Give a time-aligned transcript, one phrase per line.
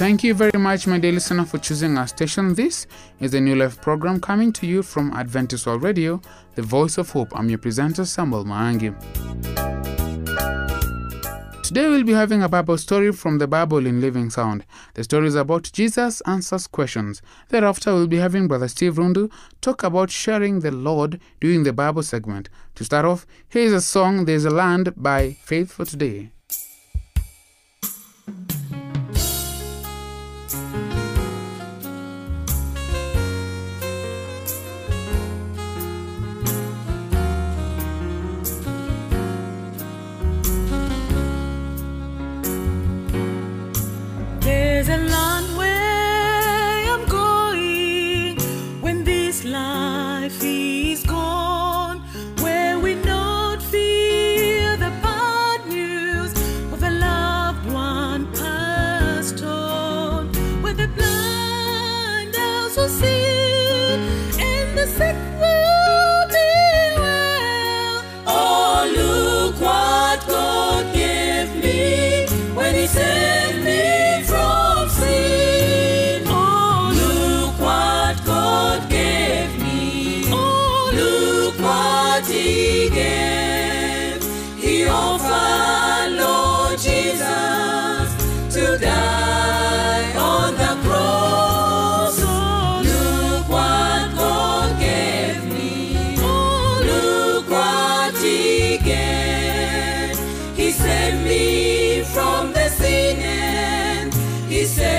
[0.00, 2.54] Thank you very much, my dear listener, for choosing our station.
[2.54, 2.86] This
[3.20, 6.22] is the New Life program coming to you from Adventist World Radio,
[6.54, 7.38] the voice of hope.
[7.38, 8.94] I'm your presenter, Samuel Maangi.
[11.62, 14.64] Today we'll be having a Bible story from the Bible in Living Sound.
[14.94, 17.20] The story is about Jesus answers questions.
[17.50, 19.30] Thereafter, we'll be having Brother Steve Rundu
[19.60, 22.48] talk about sharing the Lord during the Bible segment.
[22.76, 26.30] To start off, here is a song, There's a Land by Faith for Today.
[104.60, 104.89] And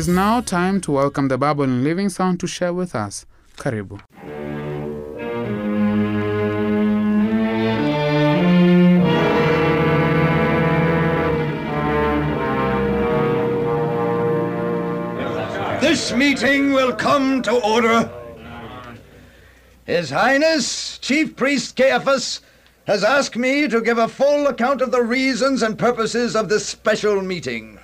[0.00, 3.26] is now time to welcome the in Living Sound to share with us.
[3.58, 4.00] Karibu.
[15.82, 18.10] This meeting will come to order.
[19.84, 22.40] His Highness, Chief Priest Caiaphas,
[22.86, 26.64] has asked me to give a full account of the reasons and purposes of this
[26.64, 27.79] special meeting.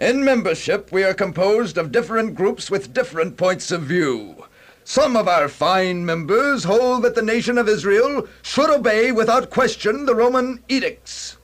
[0.00, 4.46] In membership, we are composed of different groups with different points of view.
[4.82, 10.06] Some of our fine members hold that the nation of Israel should obey without question
[10.06, 11.36] the Roman edicts.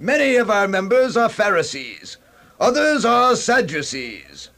[0.00, 2.16] Many of our members are Pharisees,
[2.58, 4.48] others are Sadducees.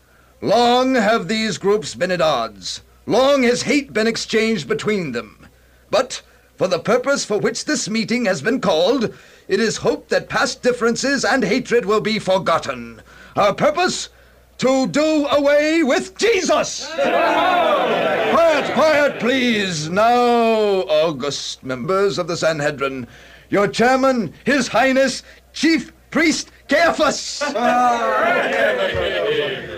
[0.41, 2.83] Long have these groups been at odds.
[3.05, 5.49] Long has hate been exchanged between them.
[5.91, 6.23] But
[6.55, 9.13] for the purpose for which this meeting has been called,
[9.49, 13.03] it is hoped that past differences and hatred will be forgotten.
[13.37, 14.11] Our purpose?
[14.59, 16.89] To do away with Jesus!
[16.95, 19.89] quiet, quiet, please.
[19.91, 23.09] Now, august members of the Sanhedrin,
[23.51, 27.43] your chairman, His Highness, Chief priest Caiaphas.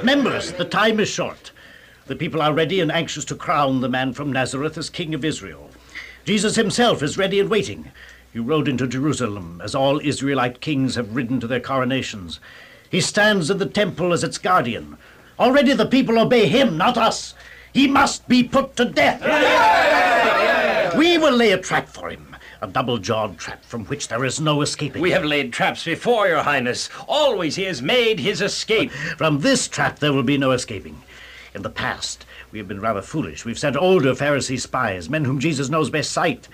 [0.05, 1.52] Members, the time is short.
[2.06, 5.25] The people are ready and anxious to crown the man from Nazareth as King of
[5.25, 5.70] Israel.
[6.26, 7.91] Jesus himself is ready and waiting.
[8.35, 12.38] He rode into Jerusalem as all Israelite kings have ridden to their coronations.
[12.91, 14.97] He stands in the temple as its guardian.
[15.38, 17.35] Already the people obey him, not us.
[17.73, 19.23] He must be put to death.
[20.97, 24.62] We will lay a trap for him, a double-jawed trap from which there is no
[24.62, 25.03] escaping.
[25.03, 26.88] We have laid traps before, Your Highness.
[27.06, 28.91] Always he has made his escape.
[28.91, 31.03] From this trap there will be no escaping.
[31.55, 33.44] In the past, we have been rather foolish.
[33.44, 36.49] We've sent older Pharisee spies, men whom Jesus knows best sight.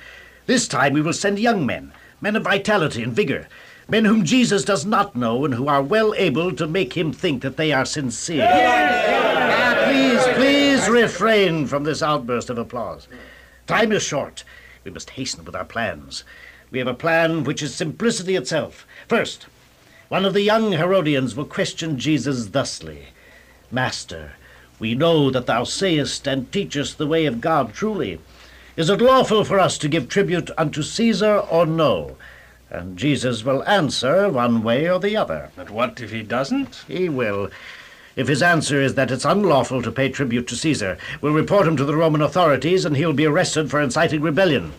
[0.47, 3.49] This time we will send young men, men of vitality and vigor,
[3.93, 7.43] men whom Jesus does not know and who are well able to make him think
[7.43, 8.49] that they are sincere.
[8.51, 13.07] Ah, please, please refrain from this outburst of applause.
[13.67, 14.45] Time is short.
[14.83, 16.25] We must hasten with our plans.
[16.71, 18.87] We have a plan which is simplicity itself.
[19.09, 19.45] First,
[20.09, 23.09] one of the young Herodians will question Jesus thusly
[23.71, 24.33] Master,
[24.79, 28.21] we know that thou sayest and teachest the way of God truly.
[28.75, 32.17] Is it lawful for us to give tribute unto Caesar or no?
[32.73, 35.51] And Jesus will answer one way or the other.
[35.55, 36.85] But what if he doesn't?
[36.89, 37.51] He will.
[38.17, 41.77] If his answer is that it's unlawful to pay tribute to Caesar, we'll report him
[41.77, 44.73] to the Roman authorities and he'll be arrested for inciting rebellion.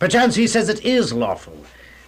[0.00, 1.56] Perchance he says it is lawful.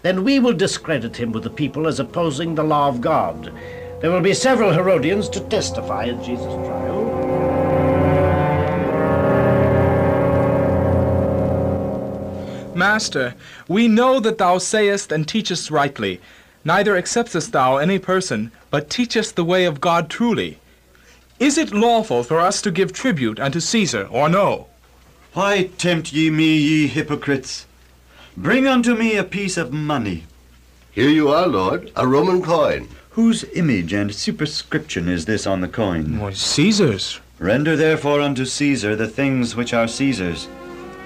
[0.02, 3.52] Then we will discredit him with the people as opposing the law of God.
[4.00, 7.11] There will be several Herodians to testify at Jesus' trial.
[12.82, 13.36] Master,
[13.68, 16.20] we know that thou sayest and teachest rightly.
[16.64, 20.58] Neither acceptest thou any person, but teachest the way of God truly.
[21.38, 24.66] Is it lawful for us to give tribute unto Caesar, or no?
[25.32, 27.66] Why tempt ye me, ye hypocrites?
[28.36, 30.24] Bring unto me a piece of money.
[30.90, 32.88] Here you are, Lord, a Roman coin.
[33.10, 36.18] Whose image and superscription is this on the coin?
[36.18, 37.20] Why, Caesar's.
[37.38, 40.48] Render therefore unto Caesar the things which are Caesar's,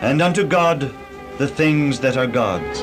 [0.00, 0.90] and unto God
[1.38, 2.80] the things that are God's.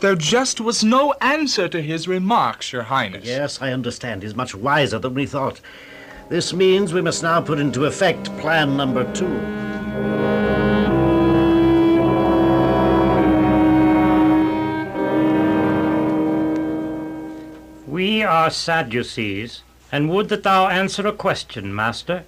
[0.00, 3.24] There just was no answer to his remarks, Your Highness.
[3.24, 4.22] Yes, I understand.
[4.22, 5.60] He's much wiser than we thought.
[6.28, 9.28] This means we must now put into effect plan number two.
[17.86, 19.62] We are Sadducees,
[19.92, 22.24] and would that thou answer a question, Master.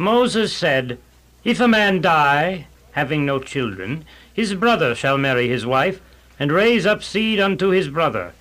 [0.00, 0.96] Moses said,
[1.44, 6.00] If a man die, having no children, his brother shall marry his wife,
[6.38, 8.32] and raise up seed unto his brother.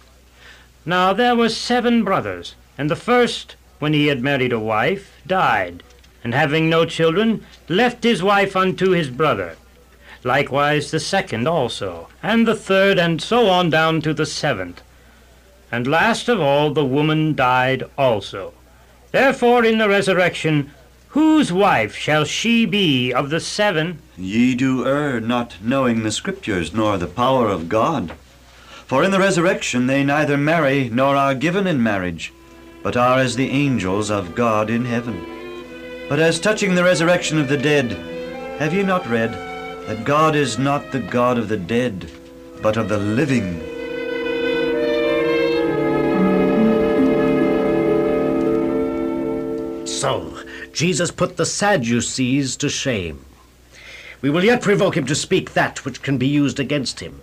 [0.86, 5.84] Now there were seven brothers, and the first, when he had married a wife, died,
[6.24, 9.58] and having no children, left his wife unto his brother.
[10.24, 14.82] Likewise the second also, and the third, and so on down to the seventh.
[15.74, 18.54] And last of all the woman died also.
[19.12, 20.72] Therefore in the resurrection,
[21.10, 24.00] whose wife shall she be of the seven?
[24.18, 28.12] Ye do err, not knowing the Scriptures nor the power of God.
[28.86, 32.34] For in the resurrection they neither marry nor are given in marriage,
[32.82, 35.26] but are as the angels of God in heaven.
[36.10, 37.92] But as touching the resurrection of the dead,
[38.60, 39.32] have ye not read
[39.88, 42.12] that God is not the God of the dead,
[42.62, 43.69] but of the living?
[50.80, 53.26] Jesus put the Sadducees to shame.
[54.22, 57.22] We will yet provoke him to speak that which can be used against him.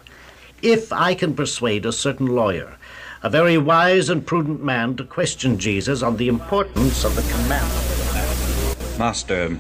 [0.61, 2.77] If I can persuade a certain lawyer,
[3.23, 8.99] a very wise and prudent man, to question Jesus on the importance of the commandment.
[8.99, 9.59] Master,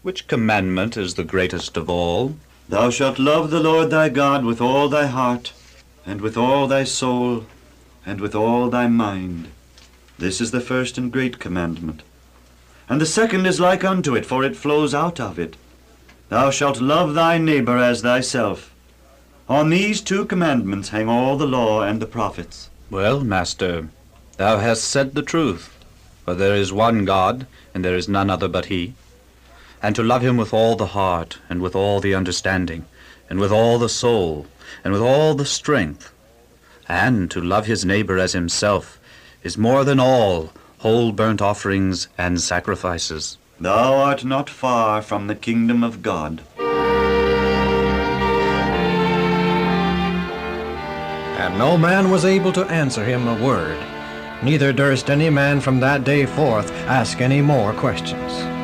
[0.00, 2.36] which commandment is the greatest of all?
[2.70, 5.52] Thou shalt love the Lord thy God with all thy heart,
[6.06, 7.44] and with all thy soul,
[8.06, 9.48] and with all thy mind.
[10.18, 12.02] This is the first and great commandment.
[12.90, 15.56] And the second is like unto it, for it flows out of it.
[16.28, 18.74] Thou shalt love thy neighbor as thyself.
[19.48, 22.68] On these two commandments hang all the law and the prophets.
[22.90, 23.88] Well, Master,
[24.36, 25.78] thou hast said the truth.
[26.24, 28.94] For there is one God, and there is none other but He.
[29.80, 32.86] And to love Him with all the heart, and with all the understanding,
[33.30, 34.46] and with all the soul,
[34.82, 36.12] and with all the strength,
[36.88, 38.98] and to love his neighbor as himself,
[39.44, 43.36] is more than all whole burnt offerings and sacrifices.
[43.60, 46.42] Thou art not far from the kingdom of God.
[51.38, 53.78] And no man was able to answer him a word,
[54.42, 58.59] neither durst any man from that day forth ask any more questions.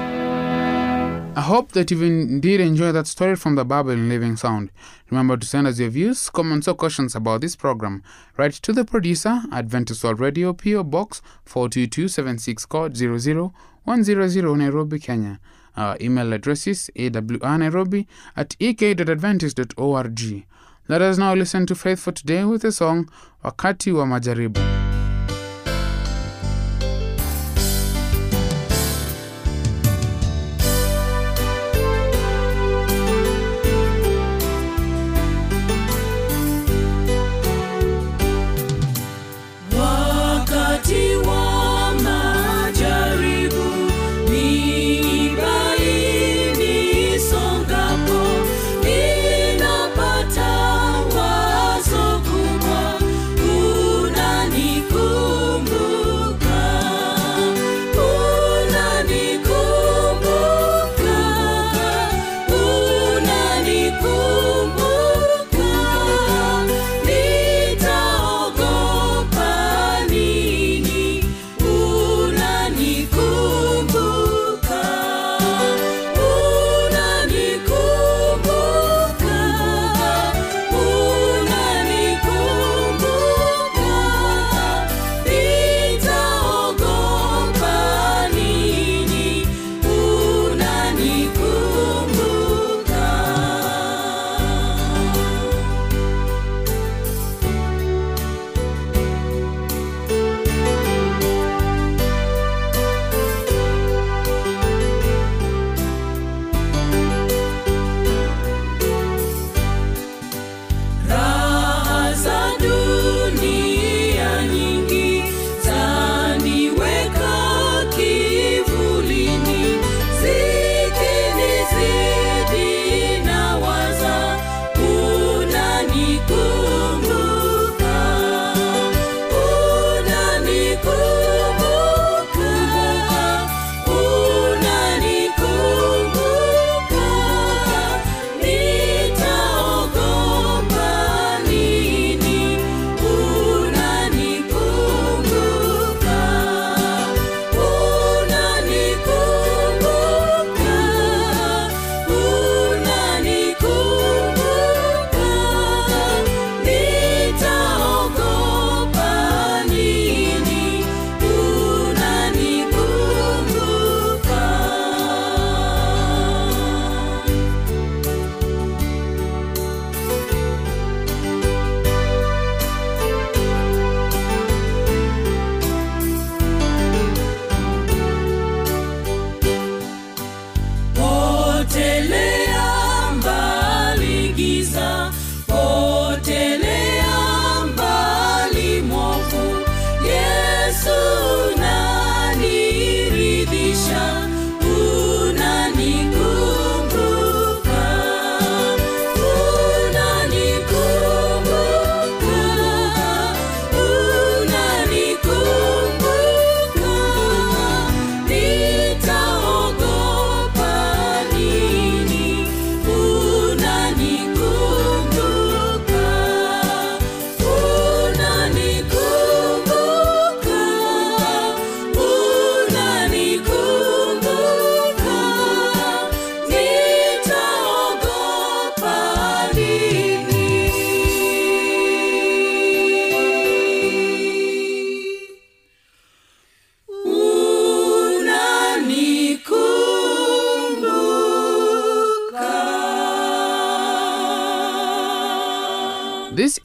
[1.37, 4.71] I hope that you've indeed enjoyed that story from the Bible in Living Sound.
[5.11, 8.03] Remember to send us your views, comments, or questions about this program.
[8.39, 15.39] Write to the producer, Adventist World Radio, PO Box 42276 code 00100 Nairobi, Kenya.
[15.77, 20.47] Our email address is awrnairobi at ek.adventist.org.
[20.89, 23.11] Let us now listen to Faith for today with the song
[23.45, 24.86] Wakati wa Majaribu.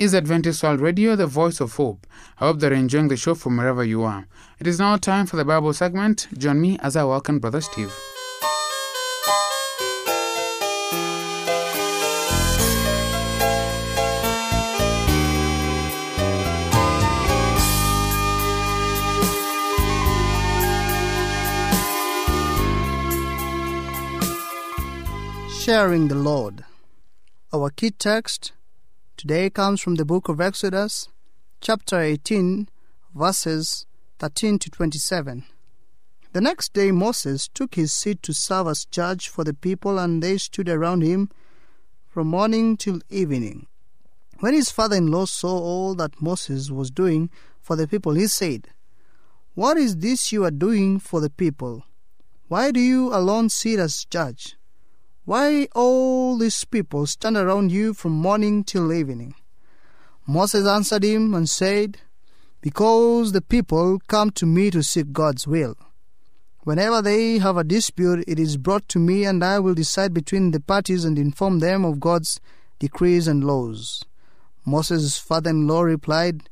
[0.02, 2.08] Is Adventist World Radio, the voice of hope.
[2.40, 4.26] I hope that you're enjoying the show from wherever you are.
[4.58, 6.28] It is now time for the Bible segment.
[6.36, 7.94] Join me as I welcome Brother Steve.
[25.60, 26.66] Sharing the Lord.
[27.54, 28.54] Our key text
[29.22, 31.08] today comes from the book of Exodus,
[31.62, 32.68] chapter 18,
[33.14, 33.86] verses
[34.18, 35.46] 13 to 27.
[36.34, 40.24] The next day Moses took his seat to serve as judge for the people, and
[40.24, 41.30] they stood around him
[42.08, 43.68] from morning till evening.
[44.40, 47.30] When his father in law saw all that Moses was doing
[47.62, 48.70] for the people, he said,
[49.54, 51.84] What is this you are doing for the people?
[52.48, 54.56] Why do you alone sit as judge?
[55.24, 59.36] Why all these people stand around you from morning till evening?
[60.26, 62.00] Moses answered him and said,
[62.60, 65.76] Because the people come to me to seek God's will.
[66.64, 70.52] Whenever they have a dispute, it is brought to me, and I will decide between
[70.52, 72.40] the parties and inform them of God's
[72.80, 74.04] decrees and laws.
[74.66, 76.50] Moses' father in law replied,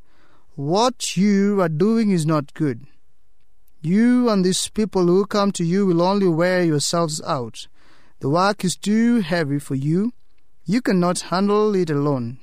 [0.55, 2.85] What you are doing is not good.
[3.81, 7.67] You and these people who come to you will only wear yourselves out.
[8.19, 10.11] The work is too heavy for you.
[10.65, 12.39] You cannot handle it alone.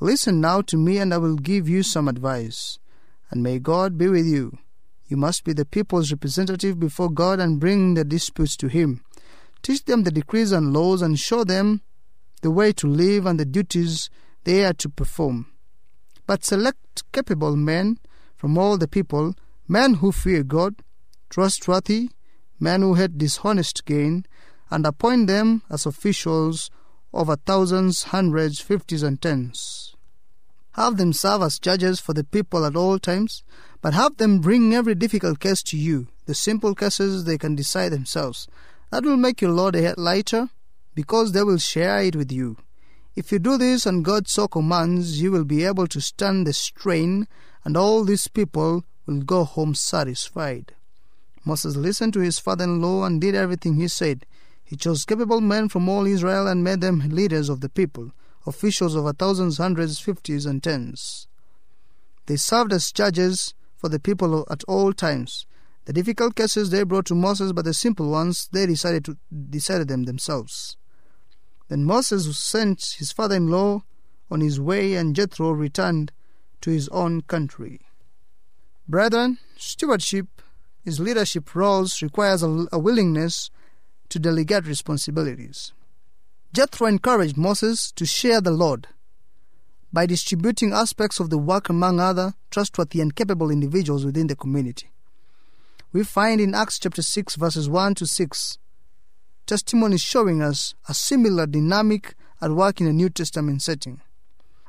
[0.00, 2.78] Listen now to me, and I will give you some advice.
[3.30, 4.58] And may God be with you.
[5.08, 9.02] You must be the people's representative before God and bring their disputes to Him.
[9.62, 11.82] Teach them the decrees and laws and show them
[12.42, 14.08] the way to live and the duties
[14.44, 15.46] they are to perform.
[16.26, 17.98] But select capable men
[18.36, 19.34] from all the people,
[19.68, 20.76] men who fear God,
[21.28, 22.10] trustworthy,
[22.58, 24.24] men who hate dishonest gain,
[24.70, 26.70] and appoint them as officials
[27.12, 29.94] over thousands, hundreds, fifties, and tens.
[30.72, 33.42] Have them serve as judges for the people at all times,
[33.80, 36.08] but have them bring every difficult case to you.
[36.26, 38.48] The simple cases they can decide themselves.
[38.90, 40.50] That will make your load a head lighter,
[40.94, 42.56] because they will share it with you.
[43.14, 46.52] If you do this and God so commands, you will be able to stand the
[46.52, 47.26] strain,
[47.64, 50.74] and all these people will go home satisfied.
[51.44, 54.26] Moses listened to his father in law and did everything he said.
[54.66, 58.10] He chose capable men from all Israel and made them leaders of the people,
[58.46, 61.28] officials over thousands, hundreds, fifties, and tens.
[62.26, 65.46] They served as judges for the people at all times.
[65.84, 69.86] The difficult cases they brought to Moses, but the simple ones they decided to decided
[69.86, 70.76] them themselves.
[71.68, 73.84] Then Moses sent his father-in-law
[74.32, 76.10] on his way, and Jethro returned
[76.62, 77.82] to his own country.
[78.88, 80.26] Brethren, stewardship,
[80.84, 83.50] his leadership roles requires a, a willingness
[84.10, 85.72] to delegate responsibilities.
[86.52, 88.88] Jethro encouraged Moses to share the load
[89.92, 94.90] by distributing aspects of the work among other trustworthy and capable individuals within the community.
[95.92, 98.58] We find in Acts chapter 6 verses 1 to 6
[99.46, 104.00] testimonies showing us a similar dynamic at work in a New Testament setting.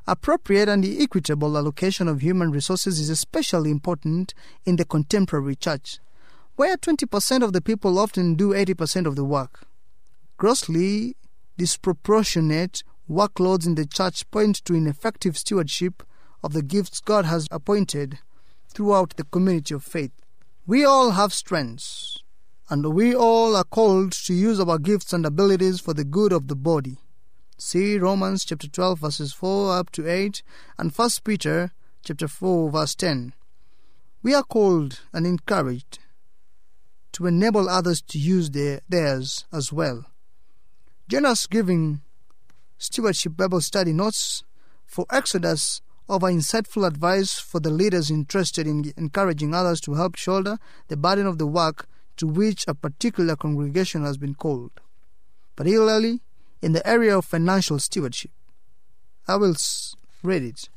[0.06, 4.34] Appropriate and equitable allocation of human resources is especially important
[4.65, 6.00] in the contemporary church,
[6.58, 9.62] where 20% of the people often do 80% of the work.
[10.38, 11.15] Grossly
[11.56, 16.02] disproportionate workloads in the church point to ineffective stewardship
[16.43, 18.17] of the gifts God has appointed
[18.70, 20.12] throughout the community of faith.
[20.65, 22.24] We all have strengths,
[22.70, 26.48] and we all are called to use our gifts and abilities for the good of
[26.48, 26.98] the body.
[27.60, 30.41] See Romans chapter 12 verses 4 up to 8
[30.80, 31.72] and 1 Peter
[32.04, 33.34] chapter 4 verse 10.
[34.24, 36.00] We are called and encouraged
[37.17, 40.06] to enable others to use their, theirs as well.
[41.08, 42.01] Jonas giving
[42.77, 44.43] stewardship Bible study notes
[44.86, 50.60] for Exodus offer insightful advice for the leaders interested in encouraging others to help shoulder
[50.89, 54.80] the burden of the work to which a particular congregation has been called,
[55.56, 56.21] particularly
[56.62, 58.30] in the area of financial stewardship.
[59.27, 59.56] I will
[60.21, 60.69] read it.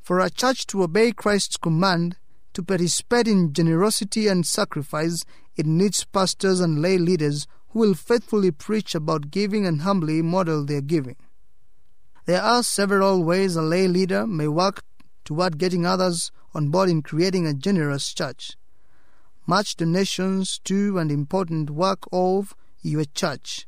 [0.00, 2.18] For a church to obey Christ's command
[2.56, 8.50] to participate in generosity and sacrifice, it needs pastors and lay leaders who will faithfully
[8.50, 11.16] preach about giving and humbly model their giving.
[12.24, 14.82] There are several ways a lay leader may work
[15.22, 18.56] toward getting others on board in creating a generous church.
[19.46, 23.66] Match donations to and important work of your church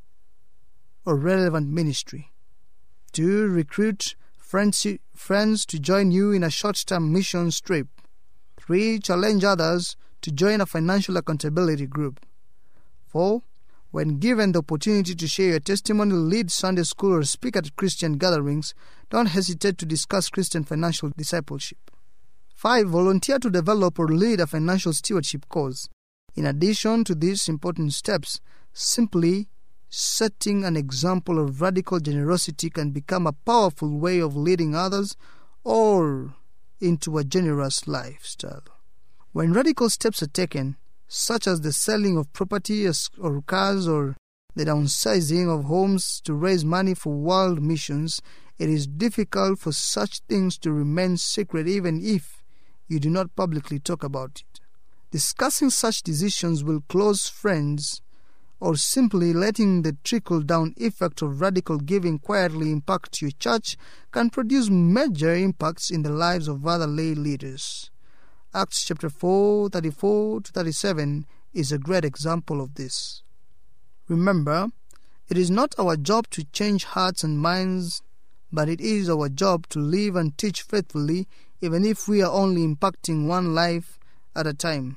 [1.04, 2.32] or relevant ministry.
[3.12, 3.48] 2.
[3.48, 7.88] Recruit friends, friends to join you in a short term mission trip.
[8.68, 8.98] 3.
[8.98, 12.20] Challenge others to join a financial accountability group.
[13.06, 13.40] 4.
[13.92, 18.18] When given the opportunity to share your testimony, lead Sunday school, or speak at Christian
[18.18, 18.74] gatherings,
[19.08, 21.78] don't hesitate to discuss Christian financial discipleship.
[22.56, 22.90] 5.
[22.90, 25.88] Volunteer to develop or lead a financial stewardship course.
[26.36, 28.38] In addition to these important steps,
[28.74, 29.48] simply
[29.88, 35.16] setting an example of radical generosity can become a powerful way of leading others
[35.64, 36.34] or
[36.80, 38.62] into a generous lifestyle.
[39.32, 42.86] When radical steps are taken, such as the selling of property
[43.18, 44.16] or cars or
[44.54, 48.20] the downsizing of homes to raise money for world missions,
[48.58, 52.42] it is difficult for such things to remain secret even if
[52.88, 54.60] you do not publicly talk about it.
[55.10, 58.02] Discussing such decisions will close friends
[58.60, 63.76] or simply letting the trickle down effect of radical giving quietly impact your church
[64.10, 67.90] can produce major impacts in the lives of other lay leaders.
[68.54, 73.22] Acts chapter 4, 34 to 37 is a great example of this.
[74.08, 74.68] Remember,
[75.28, 78.00] It is not our job to change hearts and minds,
[78.50, 81.28] but it is our job to live and teach faithfully,
[81.60, 83.98] even if we are only impacting one life
[84.34, 84.96] at a time.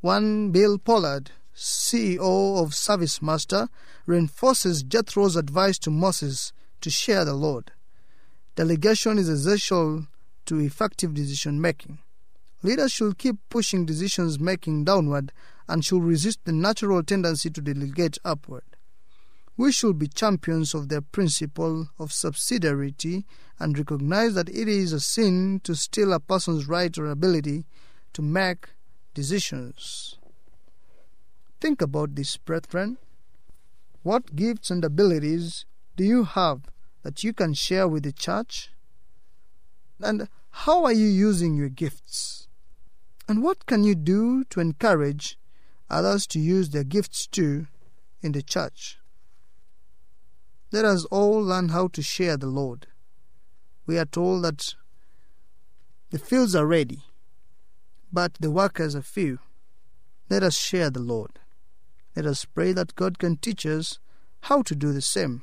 [0.00, 3.68] One Bill Pollard, CEO of ServiceMaster,
[4.06, 7.72] reinforces Jethro's advice to Moses to share the load.
[8.54, 10.06] Delegation is essential
[10.46, 11.98] to effective decision making.
[12.62, 15.32] Leaders should keep pushing decisions making downward
[15.68, 18.64] and should resist the natural tendency to delegate upward.
[19.56, 23.24] We should be champions of the principle of subsidiarity
[23.58, 27.64] and recognize that it is a sin to steal a person's right or ability
[28.12, 28.68] to make
[29.12, 30.17] decisions.
[31.60, 32.98] Think about this, brethren.
[34.02, 35.64] What gifts and abilities
[35.96, 36.62] do you have
[37.02, 38.70] that you can share with the church?
[40.00, 42.46] And how are you using your gifts?
[43.28, 45.36] And what can you do to encourage
[45.90, 47.66] others to use their gifts too
[48.22, 48.98] in the church?
[50.70, 52.86] Let us all learn how to share the Lord.
[53.84, 54.74] We are told that
[56.10, 57.02] the fields are ready,
[58.12, 59.40] but the workers are few.
[60.30, 61.40] Let us share the Lord.
[62.18, 64.00] Let us pray that God can teach us
[64.40, 65.42] how to do the same.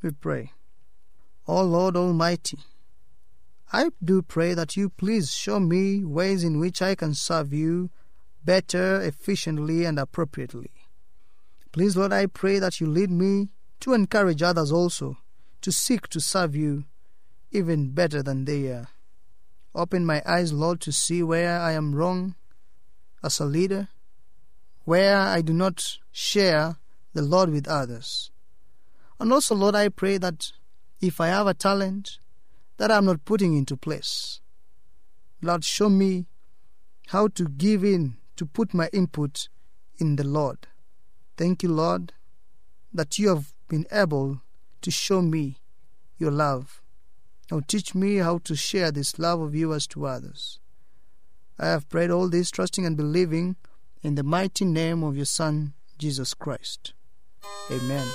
[0.00, 0.52] We pray.
[1.48, 2.58] O Lord Almighty,
[3.72, 7.90] I do pray that you please show me ways in which I can serve you
[8.44, 10.70] better, efficiently, and appropriately.
[11.72, 13.48] Please, Lord, I pray that you lead me
[13.80, 15.16] to encourage others also
[15.62, 16.84] to seek to serve you
[17.50, 18.90] even better than they are.
[19.74, 22.36] Open my eyes, Lord, to see where I am wrong
[23.24, 23.88] as a leader,
[24.84, 26.76] where I do not share
[27.12, 28.30] the Lord with others.
[29.20, 30.52] And also, Lord, I pray that
[31.00, 32.18] if I have a talent
[32.78, 34.40] that I'm not putting into place,
[35.40, 36.26] Lord, show me
[37.08, 39.48] how to give in, to put my input
[39.98, 40.66] in the Lord.
[41.36, 42.12] Thank you, Lord,
[42.92, 44.40] that you have been able
[44.80, 45.58] to show me
[46.18, 46.80] your love.
[47.50, 50.58] Now teach me how to share this love of yours to others.
[51.58, 53.56] I have prayed all this, trusting and believing
[54.02, 56.92] in the mighty name of your Son, Jesus Christ.
[57.70, 58.06] Amen.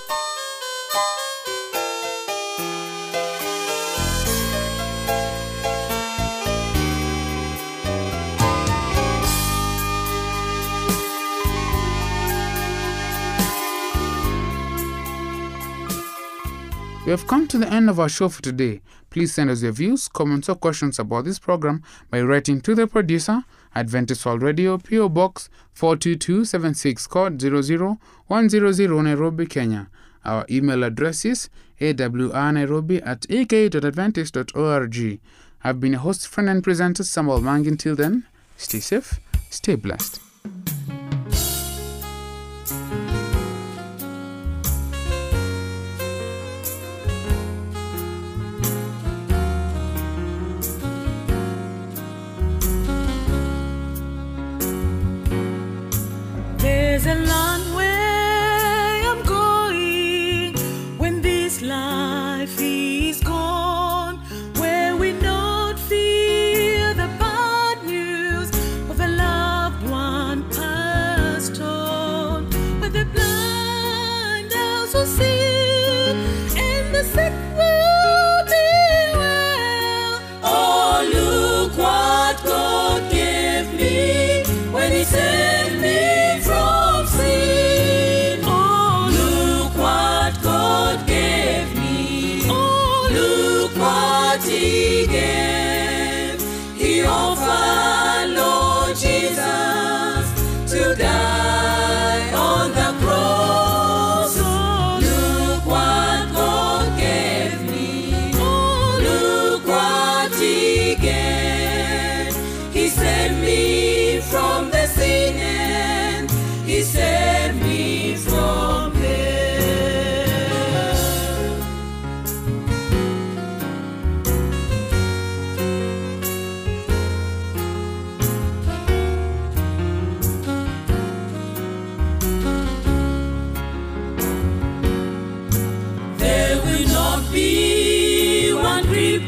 [17.08, 18.82] We have come to the end of our show for today.
[19.10, 22.86] Please send us your views, comments, or questions about this program by writing to the
[22.86, 29.90] producer, Adventist World Radio, PO Box 42276, code 00100 Nairobi, Kenya.
[30.26, 31.50] Our email address is
[31.80, 35.20] awrnairobi at ak.adventist.org.
[35.64, 37.68] I've been a host, friend, and presenter, Samuel Mang.
[37.68, 38.26] Until then,
[38.58, 40.20] stay safe, stay blessed.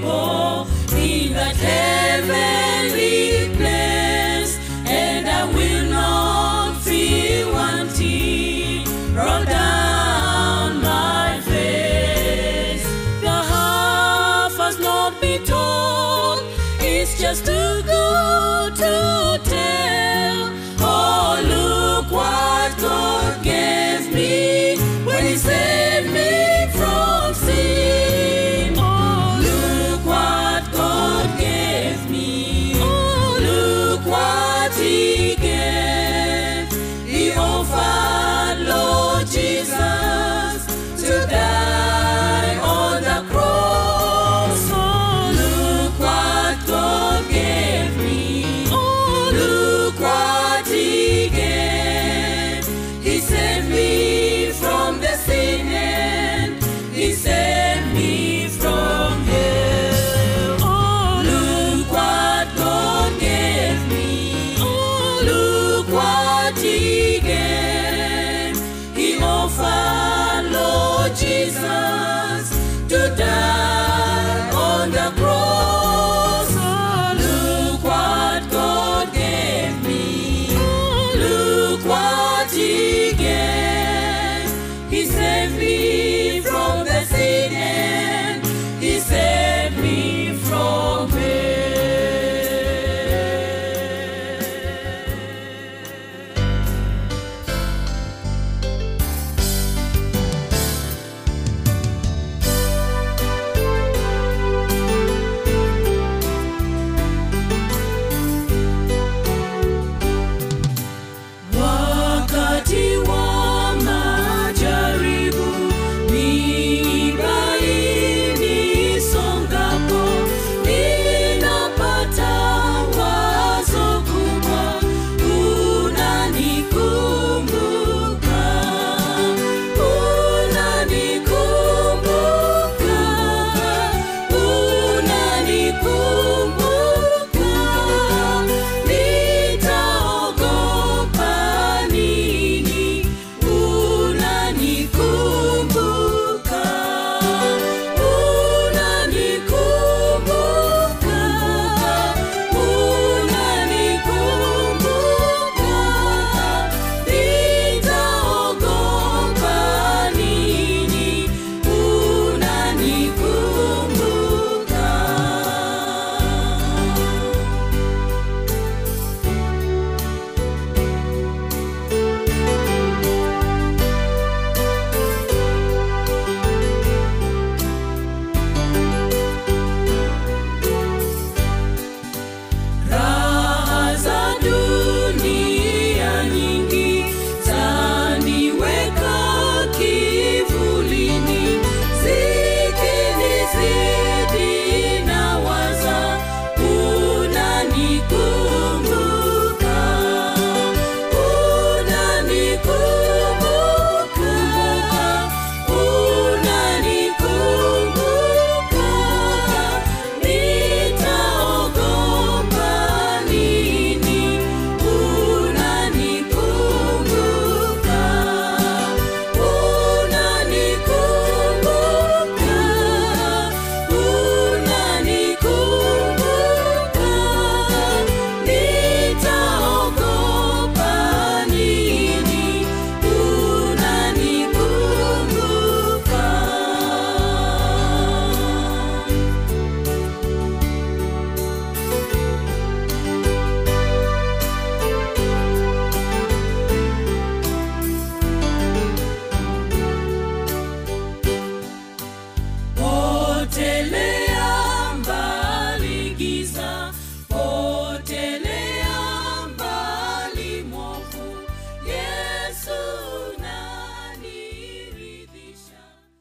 [0.02, 0.39] One